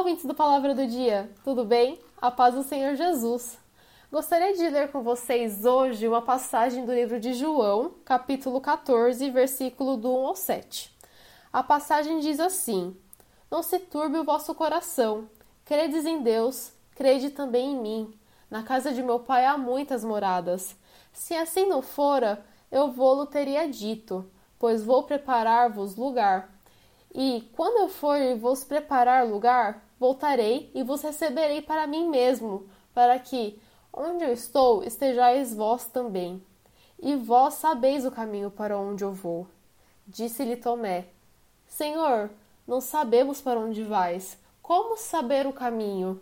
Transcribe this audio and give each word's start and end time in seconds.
ouvintes 0.00 0.24
do 0.24 0.34
Palavra 0.34 0.74
do 0.74 0.86
Dia, 0.86 1.30
tudo 1.44 1.62
bem? 1.62 2.00
A 2.16 2.30
paz 2.30 2.54
do 2.54 2.62
Senhor 2.62 2.96
Jesus. 2.96 3.58
Gostaria 4.10 4.56
de 4.56 4.66
ler 4.70 4.90
com 4.90 5.02
vocês 5.02 5.66
hoje 5.66 6.08
uma 6.08 6.22
passagem 6.22 6.86
do 6.86 6.94
livro 6.94 7.20
de 7.20 7.34
João, 7.34 7.92
capítulo 8.02 8.62
14, 8.62 9.28
versículo 9.28 9.98
do 9.98 10.10
1 10.10 10.26
ao 10.28 10.34
7. 10.34 10.96
A 11.52 11.62
passagem 11.62 12.18
diz 12.18 12.40
assim: 12.40 12.96
Não 13.50 13.62
se 13.62 13.78
turbe 13.78 14.16
o 14.16 14.24
vosso 14.24 14.54
coração, 14.54 15.28
credes 15.66 16.06
em 16.06 16.22
Deus, 16.22 16.72
crede 16.94 17.28
também 17.28 17.72
em 17.72 17.76
mim. 17.76 18.14
Na 18.50 18.62
casa 18.62 18.94
de 18.94 19.02
meu 19.02 19.20
pai 19.20 19.44
há 19.44 19.58
muitas 19.58 20.02
moradas. 20.02 20.74
Se 21.12 21.34
assim 21.34 21.66
não 21.66 21.82
fora, 21.82 22.42
eu 22.72 22.90
vou-lo 22.90 23.26
teria 23.26 23.68
dito, 23.68 24.24
pois 24.58 24.82
vou 24.82 25.02
preparar-vos 25.02 25.94
lugar. 25.94 26.50
E 27.14 27.46
quando 27.54 27.80
eu 27.80 27.88
for 27.90 28.16
e 28.16 28.34
vos 28.34 28.64
preparar 28.64 29.26
lugar, 29.26 29.89
voltarei 30.00 30.70
e 30.74 30.82
vos 30.82 31.02
receberei 31.02 31.60
para 31.60 31.86
mim 31.86 32.08
mesmo, 32.08 32.66
para 32.94 33.18
que, 33.18 33.60
onde 33.92 34.24
eu 34.24 34.32
estou, 34.32 34.82
estejais 34.82 35.54
vós 35.54 35.84
também. 35.84 36.42
E 36.98 37.14
vós 37.14 37.54
sabeis 37.54 38.06
o 38.06 38.10
caminho 38.10 38.50
para 38.50 38.78
onde 38.78 39.04
eu 39.04 39.12
vou. 39.12 39.46
Disse-lhe 40.06 40.56
Tomé: 40.56 41.06
Senhor, 41.66 42.30
não 42.66 42.80
sabemos 42.80 43.42
para 43.42 43.60
onde 43.60 43.82
vais. 43.82 44.38
Como 44.62 44.96
saber 44.96 45.46
o 45.46 45.52
caminho? 45.52 46.20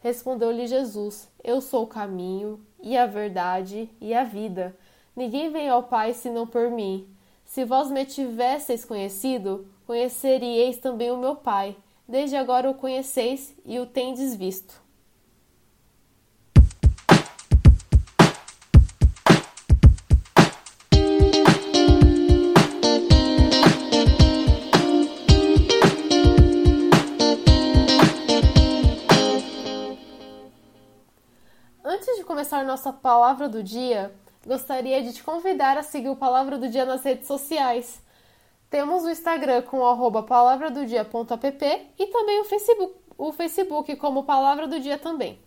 Respondeu-lhe 0.00 0.66
Jesus: 0.66 1.28
Eu 1.42 1.60
sou 1.60 1.84
o 1.84 1.88
caminho, 1.88 2.64
e 2.80 2.96
a 2.96 3.06
verdade, 3.06 3.90
e 4.00 4.14
a 4.14 4.24
vida. 4.24 4.76
Ninguém 5.14 5.50
vem 5.50 5.68
ao 5.68 5.82
Pai 5.82 6.12
senão 6.12 6.46
por 6.46 6.70
mim. 6.70 7.08
Se 7.44 7.64
vós 7.64 7.90
me 7.90 8.04
tivesseis 8.04 8.84
conhecido, 8.84 9.66
conheceríeis 9.86 10.78
também 10.78 11.10
o 11.10 11.16
meu 11.16 11.36
Pai. 11.36 11.76
Desde 12.08 12.36
agora 12.36 12.70
o 12.70 12.74
conheceis 12.74 13.52
e 13.64 13.80
o 13.80 13.86
tendes 13.86 14.34
visto. 14.36 14.80
Antes 31.84 32.16
de 32.16 32.24
começar 32.24 32.64
nossa 32.64 32.92
palavra 32.92 33.48
do 33.48 33.64
dia, 33.64 34.14
gostaria 34.46 35.02
de 35.02 35.12
te 35.12 35.24
convidar 35.24 35.76
a 35.76 35.82
seguir 35.82 36.08
o 36.08 36.16
Palavra 36.16 36.56
do 36.56 36.68
Dia 36.68 36.84
nas 36.84 37.02
redes 37.02 37.26
sociais. 37.26 38.00
Temos 38.68 39.04
o 39.04 39.10
Instagram 39.10 39.62
com 39.62 39.78
o 39.78 40.22
palavradodia.app 40.22 41.86
e 41.98 42.06
também 42.06 42.40
o 42.40 42.44
Facebook, 42.44 42.94
o 43.16 43.32
Facebook 43.32 43.96
como 43.96 44.24
Palavra 44.24 44.66
do 44.66 44.80
Dia 44.80 44.98
também. 44.98 45.38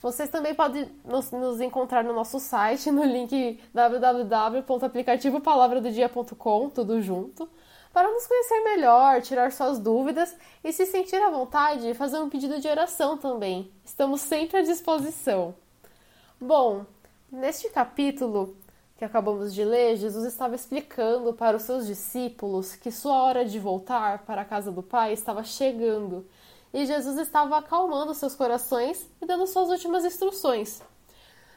Vocês 0.00 0.28
também 0.28 0.54
podem 0.54 0.88
nos, 1.04 1.32
nos 1.32 1.60
encontrar 1.60 2.04
no 2.04 2.12
nosso 2.12 2.38
site, 2.38 2.88
no 2.90 3.04
link 3.04 3.58
www.aplicativopalavradodia.com, 3.72 6.68
tudo 6.68 7.00
junto, 7.00 7.48
para 7.92 8.10
nos 8.10 8.26
conhecer 8.26 8.60
melhor, 8.64 9.22
tirar 9.22 9.50
suas 9.50 9.78
dúvidas 9.78 10.36
e 10.62 10.70
se 10.72 10.84
sentir 10.84 11.16
à 11.16 11.30
vontade, 11.30 11.94
fazer 11.94 12.18
um 12.18 12.28
pedido 12.28 12.60
de 12.60 12.68
oração 12.68 13.16
também. 13.16 13.72
Estamos 13.84 14.20
sempre 14.20 14.58
à 14.58 14.62
disposição. 14.62 15.54
Bom, 16.40 16.84
neste 17.32 17.70
capítulo 17.70 18.54
que 18.96 19.04
acabamos 19.04 19.52
de 19.52 19.64
ler, 19.64 19.96
Jesus 19.96 20.24
estava 20.24 20.54
explicando 20.54 21.32
para 21.32 21.56
os 21.56 21.64
seus 21.64 21.86
discípulos 21.86 22.76
que 22.76 22.90
sua 22.90 23.22
hora 23.22 23.44
de 23.44 23.58
voltar 23.58 24.24
para 24.24 24.42
a 24.42 24.44
casa 24.44 24.70
do 24.70 24.82
Pai 24.82 25.12
estava 25.12 25.42
chegando. 25.42 26.26
E 26.72 26.86
Jesus 26.86 27.18
estava 27.18 27.58
acalmando 27.58 28.14
seus 28.14 28.34
corações 28.34 29.06
e 29.20 29.26
dando 29.26 29.46
suas 29.46 29.68
últimas 29.68 30.04
instruções. 30.04 30.82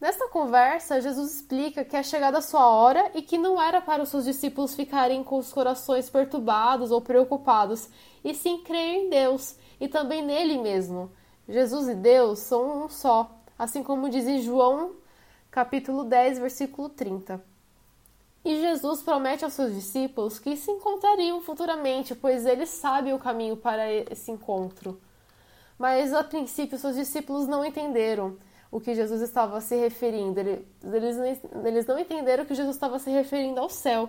Nesta 0.00 0.28
conversa, 0.28 1.00
Jesus 1.00 1.34
explica 1.34 1.84
que 1.84 1.94
é 1.94 2.02
chegada 2.02 2.38
a 2.38 2.42
sua 2.42 2.66
hora 2.68 3.10
e 3.14 3.20
que 3.20 3.36
não 3.36 3.60
era 3.60 3.82
para 3.82 4.02
os 4.02 4.08
seus 4.08 4.24
discípulos 4.24 4.74
ficarem 4.74 5.22
com 5.22 5.36
os 5.36 5.52
corações 5.52 6.08
perturbados 6.08 6.90
ou 6.90 7.00
preocupados, 7.02 7.88
e 8.24 8.34
sim 8.34 8.62
crer 8.62 8.94
em 8.96 9.10
Deus 9.10 9.56
e 9.78 9.88
também 9.88 10.22
nele 10.22 10.58
mesmo. 10.58 11.12
Jesus 11.48 11.88
e 11.88 11.94
Deus 11.94 12.38
são 12.40 12.84
um 12.84 12.88
só, 12.88 13.30
assim 13.58 13.82
como 13.82 14.08
diz 14.08 14.26
em 14.26 14.40
João 14.40 14.92
capítulo 15.50 16.04
10, 16.04 16.38
versículo 16.38 16.88
30. 16.88 17.42
E 18.44 18.60
Jesus 18.60 19.02
promete 19.02 19.44
aos 19.44 19.52
seus 19.52 19.74
discípulos 19.74 20.38
que 20.38 20.56
se 20.56 20.70
encontrariam 20.70 21.42
futuramente, 21.42 22.14
pois 22.14 22.46
ele 22.46 22.64
sabe 22.64 23.12
o 23.12 23.18
caminho 23.18 23.56
para 23.56 23.92
esse 23.92 24.30
encontro. 24.30 25.00
Mas 25.78 26.12
a 26.14 26.24
princípio, 26.24 26.78
seus 26.78 26.96
discípulos 26.96 27.46
não 27.46 27.64
entenderam 27.64 28.36
o 28.70 28.80
que 28.80 28.94
Jesus 28.94 29.20
estava 29.20 29.60
se 29.60 29.76
referindo. 29.76 30.40
Eles, 30.40 31.86
não 31.86 31.98
entenderam 31.98 32.44
que 32.44 32.54
Jesus 32.54 32.76
estava 32.76 32.98
se 32.98 33.10
referindo 33.10 33.60
ao 33.60 33.68
céu. 33.68 34.08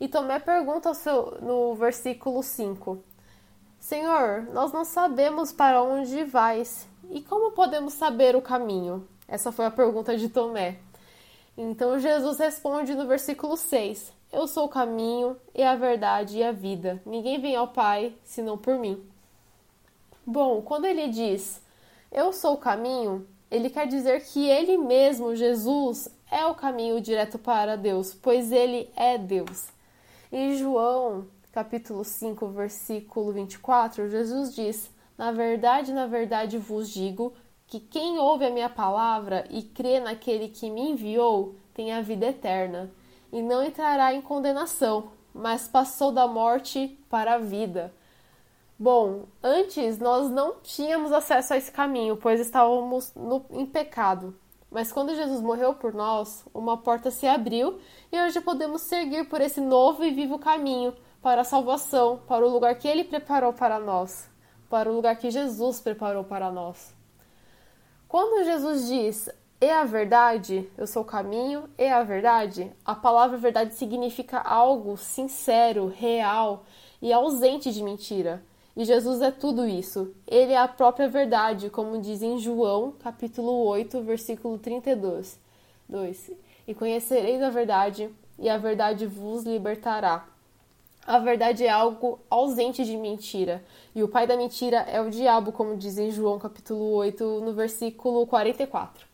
E 0.00 0.08
Tomé 0.08 0.38
pergunta 0.40 0.92
seu, 0.92 1.38
no 1.40 1.74
versículo 1.74 2.42
5: 2.42 2.98
Senhor, 3.78 4.42
nós 4.52 4.72
não 4.72 4.84
sabemos 4.84 5.52
para 5.52 5.82
onde 5.82 6.24
vais, 6.24 6.88
e 7.10 7.22
como 7.22 7.52
podemos 7.52 7.94
saber 7.94 8.34
o 8.34 8.42
caminho? 8.42 9.06
Essa 9.26 9.50
foi 9.50 9.64
a 9.64 9.70
pergunta 9.70 10.16
de 10.16 10.28
Tomé. 10.28 10.78
Então 11.56 11.98
Jesus 11.98 12.38
responde 12.38 12.94
no 12.94 13.06
versículo 13.06 13.56
6: 13.56 14.12
Eu 14.32 14.46
sou 14.46 14.66
o 14.66 14.68
caminho 14.68 15.36
e 15.54 15.62
a 15.62 15.76
verdade 15.76 16.38
e 16.38 16.42
a 16.42 16.52
vida. 16.52 17.00
Ninguém 17.06 17.40
vem 17.40 17.56
ao 17.56 17.68
Pai 17.68 18.14
senão 18.24 18.58
por 18.58 18.78
mim. 18.78 19.02
Bom, 20.26 20.62
quando 20.62 20.86
ele 20.86 21.08
diz 21.08 21.62
Eu 22.10 22.32
sou 22.32 22.54
o 22.54 22.58
caminho, 22.58 23.26
ele 23.50 23.70
quer 23.70 23.86
dizer 23.86 24.24
que 24.24 24.48
ele 24.48 24.76
mesmo, 24.76 25.36
Jesus, 25.36 26.08
é 26.30 26.44
o 26.46 26.54
caminho 26.54 27.00
direto 27.00 27.38
para 27.38 27.76
Deus, 27.76 28.12
pois 28.12 28.50
ele 28.50 28.90
é 28.96 29.16
Deus. 29.16 29.68
Em 30.32 30.56
João, 30.56 31.28
capítulo 31.52 32.02
5, 32.02 32.48
versículo 32.48 33.32
24, 33.32 34.08
Jesus 34.08 34.52
diz: 34.52 34.90
Na 35.16 35.30
verdade, 35.30 35.92
na 35.92 36.06
verdade 36.08 36.58
vos 36.58 36.88
digo 36.88 37.32
que 37.74 37.80
quem 37.80 38.20
ouve 38.20 38.46
a 38.46 38.50
minha 38.50 38.70
palavra 38.70 39.44
e 39.50 39.60
crê 39.60 39.98
naquele 39.98 40.48
que 40.48 40.70
me 40.70 40.92
enviou 40.92 41.56
tem 41.74 41.92
a 41.92 42.00
vida 42.00 42.26
eterna, 42.26 42.88
e 43.32 43.42
não 43.42 43.64
entrará 43.64 44.14
em 44.14 44.22
condenação, 44.22 45.10
mas 45.34 45.66
passou 45.66 46.12
da 46.12 46.24
morte 46.24 46.96
para 47.10 47.34
a 47.34 47.38
vida. 47.38 47.92
Bom, 48.78 49.24
antes 49.42 49.98
nós 49.98 50.30
não 50.30 50.54
tínhamos 50.62 51.10
acesso 51.10 51.52
a 51.52 51.56
esse 51.56 51.72
caminho, 51.72 52.16
pois 52.16 52.38
estávamos 52.38 53.12
no, 53.16 53.44
em 53.50 53.66
pecado. 53.66 54.38
Mas 54.70 54.92
quando 54.92 55.16
Jesus 55.16 55.40
morreu 55.40 55.74
por 55.74 55.92
nós, 55.92 56.44
uma 56.54 56.76
porta 56.76 57.10
se 57.10 57.26
abriu 57.26 57.80
e 58.12 58.20
hoje 58.20 58.40
podemos 58.40 58.82
seguir 58.82 59.28
por 59.28 59.40
esse 59.40 59.60
novo 59.60 60.04
e 60.04 60.12
vivo 60.12 60.38
caminho 60.38 60.94
para 61.20 61.40
a 61.40 61.44
salvação, 61.44 62.20
para 62.28 62.46
o 62.46 62.50
lugar 62.50 62.76
que 62.76 62.86
Ele 62.86 63.02
preparou 63.02 63.52
para 63.52 63.80
nós, 63.80 64.30
para 64.70 64.88
o 64.88 64.94
lugar 64.94 65.16
que 65.16 65.28
Jesus 65.28 65.80
preparou 65.80 66.22
para 66.22 66.52
nós. 66.52 66.94
Quando 68.14 68.44
Jesus 68.44 68.86
diz 68.86 69.28
e 69.60 69.68
a 69.68 69.82
verdade, 69.82 70.70
eu 70.78 70.86
sou 70.86 71.02
o 71.02 71.04
caminho 71.04 71.64
e 71.76 71.88
a 71.88 72.04
verdade, 72.04 72.70
a 72.84 72.94
palavra 72.94 73.36
verdade 73.36 73.74
significa 73.74 74.38
algo 74.38 74.96
sincero, 74.96 75.88
real 75.88 76.64
e 77.02 77.12
ausente 77.12 77.72
de 77.72 77.82
mentira. 77.82 78.40
E 78.76 78.84
Jesus 78.84 79.20
é 79.20 79.32
tudo 79.32 79.66
isso. 79.66 80.14
Ele 80.28 80.52
é 80.52 80.58
a 80.58 80.68
própria 80.68 81.08
verdade, 81.08 81.68
como 81.70 82.00
diz 82.00 82.22
em 82.22 82.38
João, 82.38 82.92
capítulo 83.00 83.50
8, 83.64 84.00
versículo 84.02 84.58
32. 84.58 85.36
2. 85.88 86.30
E 86.68 86.72
conhecereis 86.72 87.42
a 87.42 87.50
verdade, 87.50 88.08
e 88.38 88.48
a 88.48 88.56
verdade 88.56 89.08
vos 89.08 89.42
libertará. 89.42 90.24
A 91.06 91.18
verdade 91.18 91.66
é 91.66 91.68
algo 91.68 92.18
ausente 92.30 92.82
de 92.82 92.96
mentira, 92.96 93.62
e 93.94 94.02
o 94.02 94.08
pai 94.08 94.26
da 94.26 94.38
mentira 94.38 94.78
é 94.88 95.02
o 95.02 95.10
diabo, 95.10 95.52
como 95.52 95.76
diz 95.76 95.98
em 95.98 96.10
João 96.10 96.38
capítulo 96.38 96.92
8, 96.92 97.42
no 97.42 97.52
versículo 97.52 98.26
44. 98.26 99.06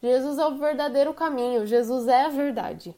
Jesus 0.00 0.38
é 0.38 0.46
o 0.46 0.56
verdadeiro 0.56 1.12
caminho, 1.12 1.66
Jesus 1.66 2.06
é 2.06 2.26
a 2.26 2.28
verdade. 2.28 2.94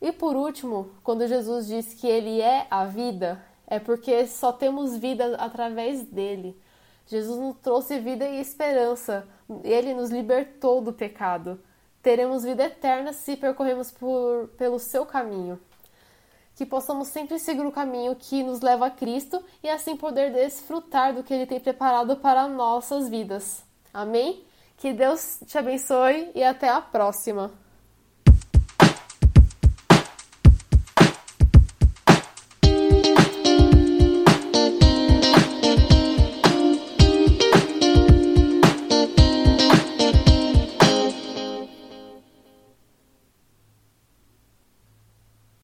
E 0.00 0.10
por 0.10 0.34
último, 0.34 0.90
quando 1.04 1.28
Jesus 1.28 1.68
diz 1.68 1.94
que 1.94 2.08
ele 2.08 2.40
é 2.40 2.66
a 2.68 2.84
vida, 2.84 3.40
é 3.68 3.78
porque 3.78 4.26
só 4.26 4.52
temos 4.52 4.96
vida 4.96 5.36
através 5.36 6.02
dele. 6.02 6.60
Jesus 7.06 7.38
nos 7.38 7.56
trouxe 7.58 8.00
vida 8.00 8.26
e 8.26 8.40
esperança, 8.40 9.24
ele 9.62 9.94
nos 9.94 10.10
libertou 10.10 10.80
do 10.80 10.92
pecado. 10.92 11.60
Teremos 12.02 12.42
vida 12.42 12.64
eterna 12.64 13.12
se 13.12 13.36
percorremos 13.36 13.92
por, 13.92 14.48
pelo 14.58 14.80
seu 14.80 15.06
caminho 15.06 15.60
que 16.54 16.66
possamos 16.66 17.08
sempre 17.08 17.38
seguir 17.38 17.64
o 17.64 17.72
caminho 17.72 18.14
que 18.14 18.42
nos 18.42 18.60
leva 18.60 18.86
a 18.86 18.90
Cristo 18.90 19.42
e 19.62 19.68
assim 19.68 19.96
poder 19.96 20.32
desfrutar 20.32 21.14
do 21.14 21.22
que 21.22 21.32
Ele 21.32 21.46
tem 21.46 21.60
preparado 21.60 22.16
para 22.16 22.48
nossas 22.48 23.08
vidas. 23.08 23.64
Amém? 23.92 24.44
Que 24.76 24.92
Deus 24.92 25.40
te 25.46 25.56
abençoe 25.56 26.30
e 26.34 26.42
até 26.42 26.68
a 26.68 26.80
próxima! 26.80 27.52